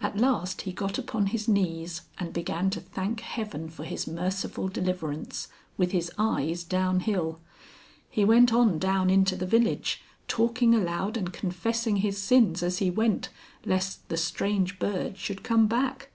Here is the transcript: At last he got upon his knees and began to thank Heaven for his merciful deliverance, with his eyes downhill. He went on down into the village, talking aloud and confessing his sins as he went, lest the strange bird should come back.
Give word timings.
At 0.00 0.16
last 0.18 0.62
he 0.62 0.72
got 0.72 0.98
upon 0.98 1.26
his 1.26 1.46
knees 1.46 2.00
and 2.18 2.32
began 2.32 2.70
to 2.70 2.80
thank 2.80 3.20
Heaven 3.20 3.68
for 3.68 3.84
his 3.84 4.04
merciful 4.04 4.66
deliverance, 4.66 5.46
with 5.76 5.92
his 5.92 6.10
eyes 6.18 6.64
downhill. 6.64 7.38
He 8.10 8.24
went 8.24 8.52
on 8.52 8.80
down 8.80 9.10
into 9.10 9.36
the 9.36 9.46
village, 9.46 10.02
talking 10.26 10.74
aloud 10.74 11.16
and 11.16 11.32
confessing 11.32 11.98
his 11.98 12.18
sins 12.20 12.64
as 12.64 12.78
he 12.78 12.90
went, 12.90 13.28
lest 13.64 14.08
the 14.08 14.16
strange 14.16 14.76
bird 14.80 15.16
should 15.16 15.44
come 15.44 15.68
back. 15.68 16.10